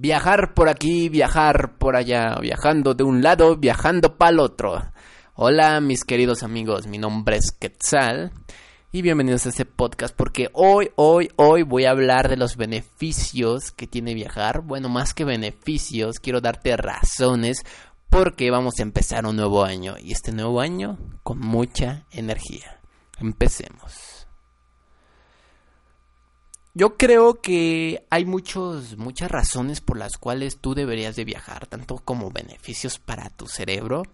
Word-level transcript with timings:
Viajar 0.00 0.54
por 0.54 0.68
aquí, 0.68 1.08
viajar 1.08 1.76
por 1.76 1.96
allá, 1.96 2.36
viajando 2.40 2.94
de 2.94 3.02
un 3.02 3.20
lado, 3.20 3.56
viajando 3.56 4.16
para 4.16 4.30
el 4.30 4.38
otro. 4.38 4.92
Hola 5.34 5.80
mis 5.80 6.04
queridos 6.04 6.44
amigos, 6.44 6.86
mi 6.86 6.98
nombre 6.98 7.36
es 7.38 7.50
Quetzal 7.50 8.30
y 8.92 9.02
bienvenidos 9.02 9.46
a 9.46 9.48
este 9.48 9.64
podcast 9.64 10.14
porque 10.14 10.50
hoy, 10.52 10.92
hoy, 10.94 11.32
hoy 11.34 11.64
voy 11.64 11.84
a 11.84 11.90
hablar 11.90 12.28
de 12.28 12.36
los 12.36 12.56
beneficios 12.56 13.72
que 13.72 13.88
tiene 13.88 14.14
viajar. 14.14 14.60
Bueno, 14.60 14.88
más 14.88 15.14
que 15.14 15.24
beneficios, 15.24 16.20
quiero 16.20 16.40
darte 16.40 16.76
razones 16.76 17.64
porque 18.08 18.52
vamos 18.52 18.74
a 18.78 18.82
empezar 18.82 19.26
un 19.26 19.34
nuevo 19.34 19.64
año 19.64 19.96
y 19.98 20.12
este 20.12 20.30
nuevo 20.30 20.60
año 20.60 20.96
con 21.24 21.40
mucha 21.40 22.06
energía. 22.12 22.80
Empecemos. 23.18 24.17
Yo 26.78 26.96
creo 26.96 27.40
que 27.40 28.06
hay 28.08 28.24
muchos, 28.24 28.96
muchas 28.98 29.32
razones 29.32 29.80
por 29.80 29.98
las 29.98 30.16
cuales 30.16 30.58
tú 30.58 30.76
deberías 30.76 31.16
de 31.16 31.24
viajar, 31.24 31.66
tanto 31.66 31.96
como 31.96 32.30
beneficios 32.30 33.00
para 33.00 33.30
tu 33.30 33.48
cerebro, 33.48 34.04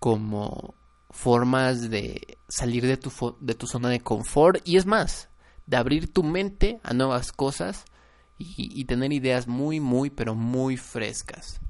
como 0.00 0.74
formas 1.08 1.88
de 1.88 2.36
salir 2.48 2.84
de 2.84 2.96
tu, 2.96 3.36
de 3.38 3.54
tu 3.54 3.68
zona 3.68 3.90
de 3.90 4.00
confort 4.00 4.60
y 4.66 4.76
es 4.76 4.86
más, 4.86 5.28
de 5.66 5.76
abrir 5.76 6.12
tu 6.12 6.24
mente 6.24 6.80
a 6.82 6.94
nuevas 6.94 7.30
cosas 7.30 7.84
y, 8.38 8.84
tener 8.86 9.12
ideas 9.12 9.46
muy, 9.46 9.78
muy, 9.78 10.10
pero 10.10 10.34
muy 10.34 10.76
frescas. 10.76 11.60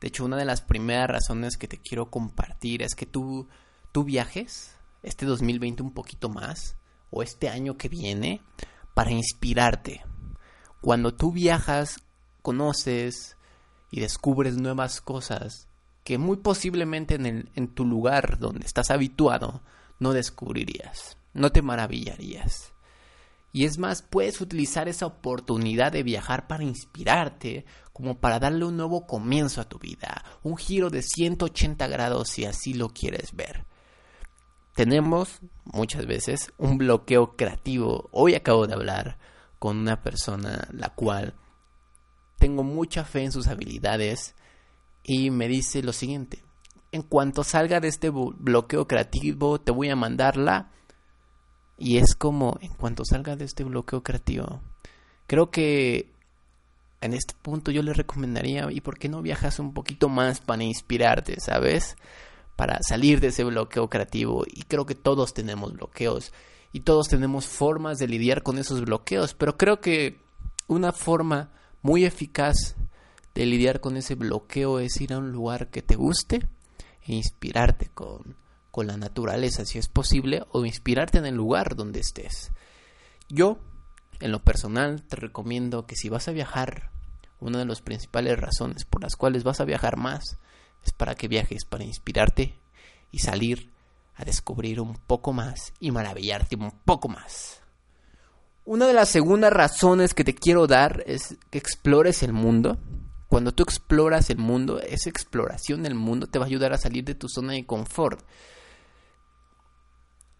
De 0.00 0.06
hecho, 0.06 0.24
una 0.24 0.36
de 0.36 0.44
las 0.44 0.60
primeras 0.60 1.10
razones 1.10 1.56
que 1.56 1.66
te 1.66 1.78
quiero 1.78 2.08
compartir 2.08 2.84
es 2.84 2.94
que 2.94 3.06
tú, 3.06 3.48
tú 3.90 4.04
viajes 4.04 4.76
este 5.02 5.26
2020 5.26 5.82
un 5.82 5.92
poquito 5.92 6.28
más 6.28 6.76
o 7.10 7.24
este 7.24 7.48
año 7.48 7.76
que 7.76 7.88
viene 7.88 8.42
para 8.96 9.10
inspirarte. 9.10 10.02
Cuando 10.80 11.12
tú 11.12 11.30
viajas, 11.30 12.00
conoces 12.40 13.36
y 13.90 14.00
descubres 14.00 14.56
nuevas 14.56 15.02
cosas 15.02 15.68
que 16.02 16.16
muy 16.16 16.38
posiblemente 16.38 17.16
en, 17.16 17.26
el, 17.26 17.50
en 17.56 17.68
tu 17.68 17.84
lugar 17.84 18.38
donde 18.38 18.64
estás 18.64 18.90
habituado 18.90 19.60
no 19.98 20.14
descubrirías, 20.14 21.18
no 21.34 21.52
te 21.52 21.60
maravillarías. 21.60 22.72
Y 23.52 23.66
es 23.66 23.76
más, 23.76 24.00
puedes 24.00 24.40
utilizar 24.40 24.88
esa 24.88 25.04
oportunidad 25.04 25.92
de 25.92 26.02
viajar 26.02 26.46
para 26.46 26.64
inspirarte, 26.64 27.66
como 27.92 28.18
para 28.18 28.38
darle 28.38 28.64
un 28.64 28.78
nuevo 28.78 29.06
comienzo 29.06 29.60
a 29.60 29.68
tu 29.68 29.78
vida, 29.78 30.24
un 30.42 30.56
giro 30.56 30.88
de 30.88 31.02
180 31.02 31.86
grados 31.86 32.30
si 32.30 32.46
así 32.46 32.72
lo 32.72 32.88
quieres 32.88 33.36
ver 33.36 33.66
tenemos 34.76 35.40
muchas 35.64 36.06
veces 36.06 36.52
un 36.58 36.76
bloqueo 36.76 37.34
creativo. 37.34 38.10
Hoy 38.12 38.34
acabo 38.34 38.66
de 38.66 38.74
hablar 38.74 39.16
con 39.58 39.78
una 39.78 40.02
persona 40.02 40.68
la 40.70 40.90
cual 40.90 41.34
tengo 42.38 42.62
mucha 42.62 43.04
fe 43.04 43.24
en 43.24 43.32
sus 43.32 43.46
habilidades 43.48 44.34
y 45.02 45.30
me 45.30 45.48
dice 45.48 45.82
lo 45.82 45.94
siguiente. 45.94 46.44
En 46.92 47.00
cuanto 47.00 47.42
salga 47.42 47.80
de 47.80 47.88
este 47.88 48.10
bloqueo 48.10 48.86
creativo 48.86 49.58
te 49.58 49.72
voy 49.72 49.88
a 49.88 49.96
mandarla 49.96 50.70
y 51.78 51.96
es 51.96 52.14
como 52.14 52.58
en 52.60 52.74
cuanto 52.74 53.02
salga 53.06 53.34
de 53.34 53.46
este 53.46 53.64
bloqueo 53.64 54.02
creativo. 54.02 54.60
Creo 55.26 55.50
que 55.50 56.12
en 57.00 57.14
este 57.14 57.32
punto 57.40 57.70
yo 57.70 57.82
le 57.82 57.94
recomendaría 57.94 58.70
y 58.70 58.82
por 58.82 58.98
qué 58.98 59.08
no 59.08 59.22
viajas 59.22 59.58
un 59.58 59.72
poquito 59.72 60.10
más 60.10 60.40
para 60.40 60.64
inspirarte, 60.64 61.40
¿sabes? 61.40 61.96
Para 62.56 62.78
salir 62.82 63.20
de 63.20 63.28
ese 63.28 63.44
bloqueo 63.44 63.88
creativo. 63.88 64.44
Y 64.46 64.62
creo 64.62 64.86
que 64.86 64.94
todos 64.94 65.34
tenemos 65.34 65.74
bloqueos. 65.74 66.32
Y 66.72 66.80
todos 66.80 67.08
tenemos 67.08 67.46
formas 67.46 67.98
de 67.98 68.08
lidiar 68.08 68.42
con 68.42 68.58
esos 68.58 68.82
bloqueos, 68.82 69.34
pero 69.34 69.56
creo 69.56 69.80
que 69.80 70.20
una 70.66 70.92
forma 70.92 71.50
muy 71.82 72.04
eficaz 72.04 72.74
de 73.34 73.46
lidiar 73.46 73.80
con 73.80 73.96
ese 73.96 74.14
bloqueo 74.14 74.80
es 74.80 75.00
ir 75.00 75.12
a 75.12 75.18
un 75.18 75.30
lugar 75.30 75.68
que 75.68 75.82
te 75.82 75.94
guste 75.94 76.48
e 77.06 77.14
inspirarte 77.14 77.88
con, 77.94 78.36
con 78.70 78.86
la 78.86 78.96
naturaleza 78.96 79.64
si 79.64 79.78
es 79.78 79.88
posible 79.88 80.44
o 80.50 80.66
inspirarte 80.66 81.18
en 81.18 81.26
el 81.26 81.34
lugar 81.34 81.76
donde 81.76 82.00
estés. 82.00 82.50
Yo, 83.28 83.58
en 84.20 84.32
lo 84.32 84.42
personal, 84.42 85.02
te 85.02 85.16
recomiendo 85.16 85.86
que 85.86 85.96
si 85.96 86.08
vas 86.08 86.28
a 86.28 86.32
viajar, 86.32 86.90
una 87.38 87.58
de 87.58 87.66
las 87.66 87.80
principales 87.80 88.38
razones 88.38 88.84
por 88.84 89.02
las 89.02 89.16
cuales 89.16 89.44
vas 89.44 89.60
a 89.60 89.64
viajar 89.64 89.96
más 89.96 90.38
es 90.86 90.92
para 90.92 91.14
que 91.14 91.28
viajes, 91.28 91.64
para 91.64 91.84
inspirarte 91.84 92.54
y 93.10 93.18
salir 93.18 93.70
a 94.14 94.24
descubrir 94.24 94.80
un 94.80 94.94
poco 94.94 95.32
más 95.32 95.72
y 95.80 95.90
maravillarte 95.90 96.56
un 96.56 96.70
poco 96.70 97.08
más. 97.08 97.60
Una 98.64 98.86
de 98.86 98.94
las 98.94 99.08
segundas 99.08 99.52
razones 99.52 100.14
que 100.14 100.24
te 100.24 100.34
quiero 100.34 100.66
dar 100.66 101.04
es 101.06 101.36
que 101.50 101.58
explores 101.58 102.22
el 102.22 102.32
mundo. 102.32 102.78
Cuando 103.28 103.52
tú 103.52 103.62
exploras 103.62 104.30
el 104.30 104.38
mundo, 104.38 104.80
esa 104.80 105.10
exploración 105.10 105.82
del 105.82 105.94
mundo 105.94 106.26
te 106.26 106.38
va 106.38 106.44
a 106.44 106.48
ayudar 106.48 106.72
a 106.72 106.78
salir 106.78 107.04
de 107.04 107.14
tu 107.14 107.28
zona 107.28 107.52
de 107.52 107.66
confort. 107.66 108.24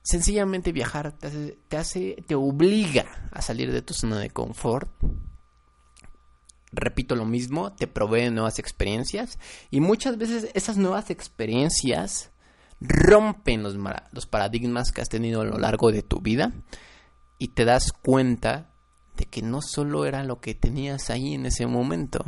Sencillamente 0.02 0.72
viajar 0.72 1.12
te 1.12 1.26
hace, 1.26 1.58
te, 1.68 1.76
hace, 1.76 2.24
te 2.26 2.36
obliga 2.36 3.28
a 3.32 3.42
salir 3.42 3.72
de 3.72 3.82
tu 3.82 3.92
zona 3.92 4.18
de 4.20 4.30
confort 4.30 4.88
repito 6.72 7.14
lo 7.14 7.24
mismo, 7.24 7.72
te 7.72 7.86
provee 7.86 8.30
nuevas 8.30 8.58
experiencias 8.58 9.38
y 9.70 9.80
muchas 9.80 10.18
veces 10.18 10.50
esas 10.54 10.76
nuevas 10.76 11.10
experiencias 11.10 12.30
rompen 12.80 13.62
los, 13.62 13.76
los 14.12 14.26
paradigmas 14.26 14.92
que 14.92 15.00
has 15.00 15.08
tenido 15.08 15.40
a 15.40 15.44
lo 15.44 15.58
largo 15.58 15.90
de 15.90 16.02
tu 16.02 16.20
vida 16.20 16.52
y 17.38 17.48
te 17.48 17.64
das 17.64 17.92
cuenta 17.92 18.70
de 19.16 19.24
que 19.26 19.42
no 19.42 19.62
solo 19.62 20.04
era 20.04 20.24
lo 20.24 20.40
que 20.40 20.54
tenías 20.54 21.10
ahí 21.10 21.34
en 21.34 21.46
ese 21.46 21.66
momento. 21.66 22.24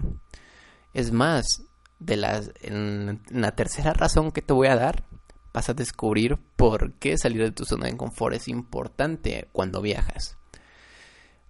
Es 0.94 1.12
más, 1.12 1.62
de 1.98 2.16
las, 2.16 2.50
en 2.60 3.22
la 3.30 3.52
tercera 3.52 3.92
razón 3.92 4.32
que 4.32 4.42
te 4.42 4.52
voy 4.52 4.68
a 4.68 4.76
dar, 4.76 5.04
vas 5.52 5.68
a 5.68 5.74
descubrir 5.74 6.38
por 6.56 6.94
qué 6.94 7.18
salir 7.18 7.42
de 7.42 7.50
tu 7.50 7.64
zona 7.64 7.86
de 7.86 7.96
confort 7.96 8.34
es 8.34 8.48
importante 8.48 9.48
cuando 9.52 9.82
viajas. 9.82 10.38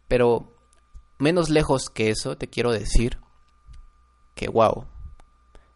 Pero 0.09 0.58
menos 1.19 1.51
lejos 1.51 1.91
que 1.91 2.11
eso, 2.11 2.37
te 2.37 2.49
quiero 2.49 2.73
decir 2.73 3.19
que, 4.35 4.49
wow, 4.49 4.87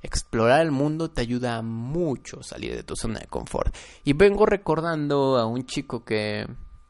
explorar 0.02 0.60
el 0.60 0.70
mundo 0.70 1.10
te 1.10 1.20
ayuda 1.20 1.62
mucho 1.62 2.40
a 2.40 2.42
salir 2.42 2.74
de 2.74 2.82
tu 2.82 2.96
zona 2.96 3.20
de 3.20 3.26
confort. 3.26 3.74
Y 4.04 4.12
vengo 4.12 4.46
recordando 4.46 5.36
a 5.36 5.46
un 5.46 5.64
chico 5.64 6.04
que, 6.04 6.46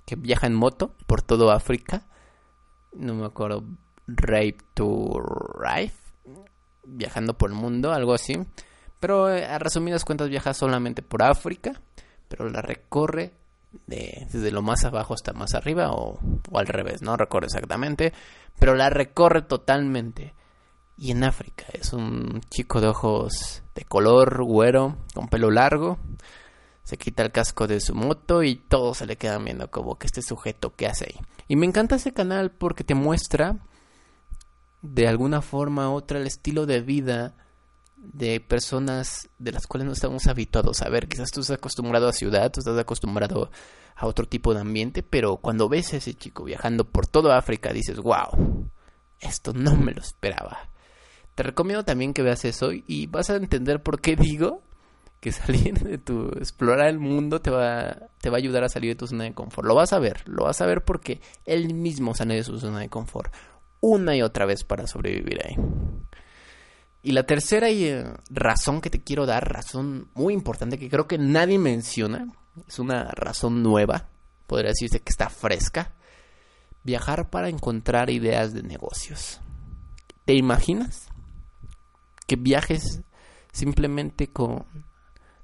que 0.06 0.16
viaja 0.16 0.46
en 0.46 0.54
moto 0.54 0.94
por 1.06 1.22
todo 1.22 1.50
África. 1.50 2.06
No 2.94 3.14
me 3.14 3.26
acuerdo, 3.26 3.64
Rape 4.06 4.58
to 4.74 5.20
Rife, 5.58 5.96
viajando 6.84 7.36
por 7.36 7.50
el 7.50 7.56
mundo, 7.56 7.92
algo 7.92 8.14
así. 8.14 8.38
Pero 9.00 9.30
eh, 9.30 9.44
a 9.44 9.58
resumidas 9.58 10.04
cuentas 10.04 10.28
viaja 10.28 10.54
solamente 10.54 11.02
por 11.02 11.22
África, 11.22 11.80
pero 12.28 12.48
la 12.48 12.62
recorre 12.62 13.32
de, 13.86 14.26
desde 14.30 14.50
lo 14.50 14.62
más 14.62 14.84
abajo 14.84 15.14
hasta 15.14 15.32
más 15.32 15.54
arriba 15.54 15.92
o, 15.92 16.18
o 16.52 16.58
al 16.58 16.66
revés, 16.66 17.02
no 17.02 17.16
recuerdo 17.16 17.46
exactamente 17.46 18.12
pero 18.58 18.74
la 18.74 18.90
recorre 18.90 19.42
totalmente. 19.42 20.34
Y 20.96 21.10
en 21.10 21.24
África 21.24 21.64
es 21.72 21.92
un 21.92 22.40
chico 22.48 22.80
de 22.80 22.88
ojos 22.88 23.62
de 23.74 23.84
color 23.84 24.44
güero, 24.44 24.98
con 25.14 25.28
pelo 25.28 25.50
largo. 25.50 25.98
Se 26.84 26.96
quita 26.96 27.22
el 27.22 27.32
casco 27.32 27.66
de 27.66 27.80
su 27.80 27.94
moto 27.94 28.42
y 28.42 28.56
todos 28.56 28.98
se 28.98 29.06
le 29.06 29.16
quedan 29.16 29.44
viendo 29.44 29.70
como 29.70 29.98
que 29.98 30.06
este 30.06 30.22
sujeto 30.22 30.74
que 30.76 30.86
hace 30.86 31.06
ahí. 31.06 31.20
Y 31.48 31.56
me 31.56 31.66
encanta 31.66 31.96
ese 31.96 32.12
canal 32.12 32.50
porque 32.50 32.84
te 32.84 32.94
muestra 32.94 33.56
de 34.82 35.08
alguna 35.08 35.42
forma 35.42 35.90
u 35.90 35.94
otra 35.94 36.18
el 36.18 36.26
estilo 36.26 36.66
de 36.66 36.82
vida 36.82 37.34
de 38.02 38.40
personas 38.40 39.28
de 39.38 39.52
las 39.52 39.66
cuales 39.66 39.86
no 39.86 39.92
estamos 39.92 40.26
habituados 40.26 40.82
a 40.82 40.88
ver. 40.88 41.08
Quizás 41.08 41.30
tú 41.30 41.40
estás 41.40 41.56
acostumbrado 41.58 42.08
a 42.08 42.12
ciudad, 42.12 42.50
tú 42.50 42.60
estás 42.60 42.78
acostumbrado 42.78 43.50
a 43.94 44.06
otro 44.06 44.26
tipo 44.26 44.52
de 44.54 44.60
ambiente, 44.60 45.02
pero 45.02 45.36
cuando 45.36 45.68
ves 45.68 45.94
a 45.94 45.98
ese 45.98 46.14
chico 46.14 46.44
viajando 46.44 46.84
por 46.84 47.06
toda 47.06 47.38
África 47.38 47.72
dices, 47.72 47.98
wow, 47.98 48.68
esto 49.20 49.52
no 49.52 49.76
me 49.76 49.92
lo 49.92 50.00
esperaba. 50.00 50.68
Te 51.34 51.44
recomiendo 51.44 51.84
también 51.84 52.12
que 52.12 52.22
veas 52.22 52.44
eso 52.44 52.72
y 52.72 53.06
vas 53.06 53.30
a 53.30 53.36
entender 53.36 53.82
por 53.82 54.00
qué 54.00 54.16
digo 54.16 54.62
que 55.20 55.30
salir 55.32 55.78
de 55.78 55.98
tu 55.98 56.28
explorar 56.36 56.88
el 56.88 56.98
mundo 56.98 57.40
te 57.40 57.50
va 57.50 58.08
te 58.20 58.28
va 58.28 58.36
a 58.36 58.38
ayudar 58.38 58.64
a 58.64 58.68
salir 58.68 58.90
de 58.90 58.96
tu 58.96 59.06
zona 59.06 59.24
de 59.24 59.32
confort. 59.32 59.66
Lo 59.66 59.74
vas 59.74 59.92
a 59.92 60.00
ver, 60.00 60.28
lo 60.28 60.44
vas 60.44 60.60
a 60.60 60.66
ver 60.66 60.84
porque 60.84 61.20
él 61.46 61.72
mismo 61.72 62.14
sale 62.14 62.34
de 62.34 62.44
su 62.44 62.58
zona 62.58 62.80
de 62.80 62.88
confort. 62.88 63.32
una 63.80 64.16
y 64.16 64.22
otra 64.22 64.46
vez 64.46 64.64
para 64.64 64.86
sobrevivir 64.86 65.40
ahí. 65.44 65.56
Y 67.02 67.12
la 67.12 67.24
tercera 67.24 67.68
eh, 67.68 68.04
razón 68.30 68.80
que 68.80 68.90
te 68.90 69.02
quiero 69.02 69.26
dar, 69.26 69.52
razón 69.52 70.08
muy 70.14 70.34
importante 70.34 70.78
que 70.78 70.88
creo 70.88 71.08
que 71.08 71.18
nadie 71.18 71.58
menciona, 71.58 72.28
es 72.68 72.78
una 72.78 73.10
razón 73.10 73.62
nueva, 73.62 74.08
podría 74.46 74.70
decirse 74.70 75.00
que 75.00 75.10
está 75.10 75.28
fresca, 75.28 75.94
viajar 76.84 77.28
para 77.28 77.48
encontrar 77.48 78.08
ideas 78.08 78.54
de 78.54 78.62
negocios. 78.62 79.40
¿Te 80.24 80.34
imaginas 80.34 81.08
que 82.28 82.36
viajes 82.36 83.00
simplemente 83.52 84.28
con 84.28 84.64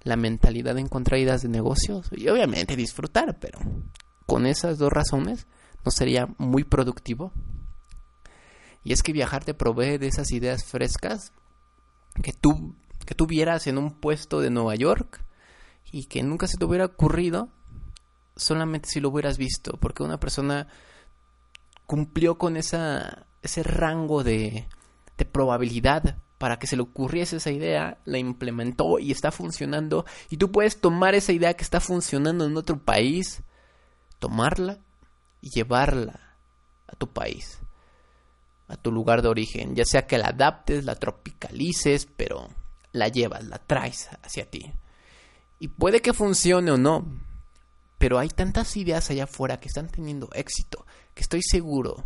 la 0.05 0.17
mentalidad 0.17 0.77
de 0.77 0.83
encontrar 0.83 1.19
ideas 1.19 1.43
de 1.43 1.49
negocios? 1.49 2.09
Y 2.13 2.29
obviamente 2.29 2.77
disfrutar, 2.77 3.39
pero 3.41 3.59
con 4.27 4.47
esas 4.47 4.79
dos 4.79 4.93
razones 4.93 5.49
no 5.85 5.91
sería 5.91 6.29
muy 6.39 6.63
productivo. 6.63 7.33
Y 8.85 8.93
es 8.93 9.03
que 9.03 9.13
viajar 9.13 9.45
te 9.45 9.55
provee 9.55 9.99
de 9.99 10.07
esas 10.07 10.31
ideas 10.31 10.65
frescas 10.65 11.33
que 12.23 12.33
tú, 12.33 12.75
que 13.05 13.15
vieras 13.27 13.67
en 13.67 13.79
un 13.79 13.93
puesto 13.93 14.41
de 14.41 14.51
Nueva 14.51 14.75
York 14.75 15.25
y 15.91 16.05
que 16.05 16.23
nunca 16.23 16.47
se 16.47 16.57
te 16.59 16.65
hubiera 16.65 16.87
ocurrido 16.87 17.49
solamente 18.37 18.89
si 18.89 19.01
lo 19.01 19.09
hubieras 19.09 19.39
visto, 19.39 19.79
porque 19.81 20.03
una 20.03 20.21
persona 20.21 20.69
cumplió 21.87 22.39
con 22.39 22.57
esa, 22.57 23.27
ese 23.43 23.63
rango 23.63 24.23
de, 24.23 24.69
de 25.17 25.25
probabilidad 25.25 26.19
para 26.39 26.59
que 26.59 26.69
se 26.69 26.77
le 26.77 26.83
ocurriese 26.83 27.37
esa 27.37 27.51
idea, 27.51 27.99
la 28.05 28.19
implementó 28.19 28.99
y 29.01 29.11
está 29.11 29.33
funcionando. 29.33 30.07
Y 30.31 30.37
tú 30.37 30.53
puedes 30.53 30.81
tomar 30.81 31.15
esa 31.15 31.33
idea 31.33 31.55
que 31.55 31.65
está 31.65 31.81
funcionando 31.81 32.47
en 32.47 32.57
otro 32.57 32.79
país, 32.79 33.43
tomarla 34.21 34.79
y 35.41 35.51
llevarla 35.51 36.37
a 36.87 36.95
tu 36.95 37.09
país, 37.09 37.59
a 38.69 38.77
tu 38.77 38.93
lugar 38.93 39.23
de 39.23 39.29
origen, 39.29 39.75
ya 39.75 39.85
sea 39.85 40.07
que 40.07 40.19
la 40.19 40.29
adaptes, 40.29 40.85
la 40.85 40.95
tropicalices, 40.95 42.07
pero 42.07 42.49
la 42.93 43.09
llevas, 43.09 43.45
la 43.45 43.59
traes 43.59 44.09
hacia 44.23 44.49
ti. 44.49 44.73
Y 45.59 45.69
puede 45.69 46.01
que 46.01 46.13
funcione 46.13 46.71
o 46.71 46.77
no, 46.77 47.05
pero 47.99 48.19
hay 48.19 48.29
tantas 48.29 48.77
ideas 48.77 49.11
allá 49.11 49.25
afuera 49.25 49.59
que 49.59 49.69
están 49.69 49.89
teniendo 49.89 50.29
éxito, 50.35 50.87
que 51.15 51.23
estoy 51.23 51.43
seguro 51.43 52.05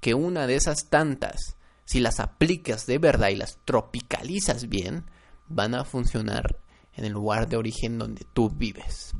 que 0.00 0.14
una 0.14 0.46
de 0.46 0.56
esas 0.56 0.88
tantas 0.88 1.56
si 1.90 1.98
las 1.98 2.20
aplicas 2.20 2.86
de 2.86 2.98
verdad 2.98 3.30
y 3.30 3.34
las 3.34 3.58
tropicalizas 3.64 4.68
bien, 4.68 5.06
van 5.48 5.74
a 5.74 5.84
funcionar 5.84 6.60
en 6.94 7.04
el 7.04 7.12
lugar 7.12 7.48
de 7.48 7.56
origen 7.56 7.98
donde 7.98 8.24
tú 8.32 8.48
vives. 8.48 9.12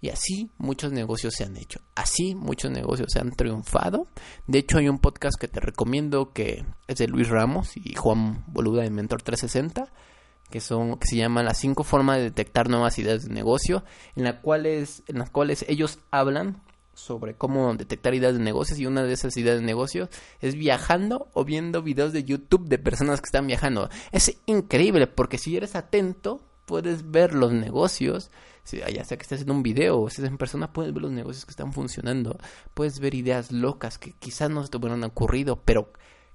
Y 0.00 0.10
así 0.10 0.50
muchos 0.58 0.92
negocios 0.92 1.34
se 1.34 1.44
han 1.44 1.56
hecho. 1.56 1.80
Así 1.94 2.34
muchos 2.34 2.70
negocios 2.70 3.08
se 3.12 3.20
han 3.20 3.32
triunfado. 3.32 4.06
De 4.46 4.58
hecho, 4.58 4.78
hay 4.78 4.88
un 4.88 4.98
podcast 4.98 5.38
que 5.40 5.48
te 5.48 5.60
recomiendo 5.60 6.32
que 6.32 6.64
es 6.86 6.98
de 6.98 7.08
Luis 7.08 7.28
Ramos 7.28 7.76
y 7.76 7.94
Juan 7.94 8.44
Boluda 8.46 8.82
de 8.82 8.90
Mentor 8.90 9.22
360, 9.22 9.92
que 10.50 10.60
son 10.60 10.98
que 10.98 11.06
se 11.08 11.16
llama 11.16 11.42
las 11.42 11.58
cinco 11.58 11.82
formas 11.82 12.18
de 12.18 12.24
detectar 12.24 12.68
nuevas 12.68 12.98
ideas 12.98 13.24
de 13.24 13.34
negocio, 13.34 13.84
en, 14.14 14.24
la 14.24 14.40
cuales, 14.40 15.02
en 15.08 15.18
las 15.18 15.30
cuales 15.30 15.64
ellos 15.68 15.98
hablan 16.10 16.62
sobre 16.94 17.34
cómo 17.34 17.74
detectar 17.74 18.14
ideas 18.14 18.34
de 18.34 18.40
negocios 18.40 18.78
y 18.80 18.86
una 18.86 19.04
de 19.04 19.12
esas 19.12 19.36
ideas 19.36 19.60
de 19.60 19.64
negocios 19.64 20.08
es 20.40 20.56
viajando 20.56 21.28
o 21.32 21.44
viendo 21.44 21.80
videos 21.82 22.12
de 22.12 22.24
YouTube 22.24 22.68
de 22.68 22.78
personas 22.78 23.20
que 23.20 23.26
están 23.26 23.46
viajando. 23.46 23.88
Es 24.10 24.36
increíble 24.46 25.06
porque 25.06 25.38
si 25.38 25.56
eres 25.56 25.76
atento 25.76 26.40
puedes 26.68 27.10
ver 27.10 27.34
los 27.34 27.52
negocios, 27.52 28.30
ya 28.70 29.04
sea 29.04 29.16
que 29.16 29.22
estés 29.22 29.42
en 29.42 29.50
un 29.50 29.62
video 29.62 29.96
o 29.96 30.08
estés 30.08 30.26
en 30.26 30.36
persona, 30.36 30.70
puedes 30.70 30.92
ver 30.92 31.02
los 31.02 31.10
negocios 31.10 31.46
que 31.46 31.52
están 31.52 31.72
funcionando, 31.72 32.38
puedes 32.74 33.00
ver 33.00 33.14
ideas 33.14 33.50
locas 33.50 33.96
que 33.96 34.12
quizás 34.12 34.50
no 34.50 34.62
se 34.62 34.68
te 34.68 34.76
hubieran 34.76 35.02
ocurrido, 35.02 35.62
pero 35.64 35.90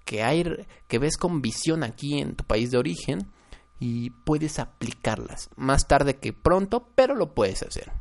que 0.06 0.24
hay 0.24 0.44
que 0.88 0.98
ves 1.00 1.18
con 1.18 1.42
visión 1.44 1.84
aquí 1.84 2.20
en 2.20 2.36
tu 2.36 2.44
país 2.44 2.72
de 2.72 2.80
origen 2.80 3.32
y 3.80 4.10
puedes 4.10 4.58
aplicarlas 4.58 5.52
más 5.56 5.88
tarde 5.88 6.18
que 6.18 6.34
pronto, 6.34 6.90
pero 6.96 7.14
lo 7.14 7.36
puedes 7.36 7.62
hacer. 7.62 7.92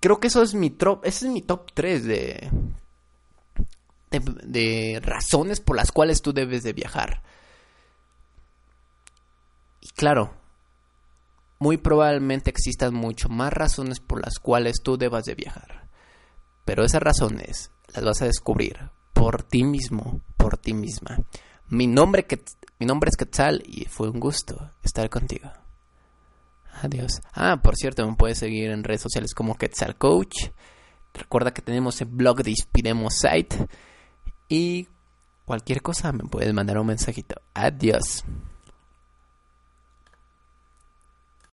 Creo 0.00 0.18
que 0.18 0.28
eso 0.28 0.42
es 0.42 0.54
mi 0.54 0.70
top, 0.70 1.04
ese 1.04 1.26
es 1.26 1.32
mi 1.32 1.42
top 1.42 1.70
3 1.74 2.04
de, 2.04 2.50
de, 4.10 4.98
razones 5.02 5.60
por 5.60 5.76
las 5.76 5.92
cuales 5.92 6.22
tú 6.22 6.32
debes 6.32 6.62
de 6.62 6.72
viajar. 6.72 7.22
Y 9.82 9.90
claro, 9.90 10.39
muy 11.60 11.76
probablemente 11.76 12.50
existan 12.50 12.94
mucho 12.94 13.28
más 13.28 13.52
razones 13.52 14.00
por 14.00 14.24
las 14.24 14.38
cuales 14.38 14.82
tú 14.82 14.96
debas 14.96 15.26
de 15.26 15.34
viajar. 15.34 15.88
Pero 16.64 16.84
esas 16.84 17.02
razones 17.02 17.70
las 17.94 18.04
vas 18.04 18.22
a 18.22 18.26
descubrir 18.26 18.90
por 19.12 19.42
ti 19.42 19.62
mismo, 19.62 20.22
por 20.36 20.56
ti 20.56 20.72
misma. 20.72 21.18
Mi 21.68 21.86
nombre, 21.86 22.26
mi 22.78 22.86
nombre 22.86 23.10
es 23.10 23.16
Quetzal 23.16 23.62
y 23.66 23.84
fue 23.84 24.08
un 24.08 24.18
gusto 24.18 24.72
estar 24.82 25.08
contigo. 25.10 25.50
Adiós. 26.82 27.20
Ah, 27.34 27.60
por 27.62 27.76
cierto, 27.76 28.08
me 28.08 28.16
puedes 28.16 28.38
seguir 28.38 28.70
en 28.70 28.82
redes 28.82 29.02
sociales 29.02 29.34
como 29.34 29.56
Quetzal 29.56 29.96
Coach. 29.96 30.48
Recuerda 31.12 31.52
que 31.52 31.60
tenemos 31.60 32.00
el 32.00 32.08
blog 32.08 32.42
de 32.42 32.50
Inspiremos 32.50 33.14
Site. 33.14 33.68
Y 34.48 34.88
cualquier 35.44 35.82
cosa 35.82 36.10
me 36.12 36.24
puedes 36.24 36.54
mandar 36.54 36.78
un 36.78 36.86
mensajito. 36.86 37.36
Adiós. 37.52 38.24